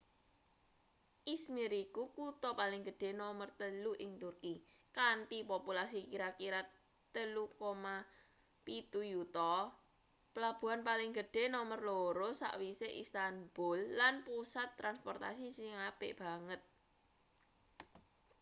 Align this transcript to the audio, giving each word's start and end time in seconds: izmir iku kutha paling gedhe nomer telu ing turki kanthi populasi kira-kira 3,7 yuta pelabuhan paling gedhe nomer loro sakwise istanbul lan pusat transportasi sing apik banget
izmir 1.35 1.71
iku 1.85 2.03
kutha 2.17 2.49
paling 2.59 2.81
gedhe 2.87 3.09
nomer 3.21 3.49
telu 3.61 3.91
ing 4.03 4.11
turki 4.21 4.53
kanthi 4.97 5.39
populasi 5.51 5.99
kira-kira 6.11 6.61
3,7 7.13 9.13
yuta 9.13 9.53
pelabuhan 10.33 10.81
paling 10.89 11.11
gedhe 11.19 11.43
nomer 11.55 11.79
loro 11.89 12.27
sakwise 12.41 12.87
istanbul 13.03 13.79
lan 13.99 14.15
pusat 14.27 14.69
transportasi 14.79 15.47
sing 15.57 15.71
apik 15.89 16.13
banget 16.21 16.61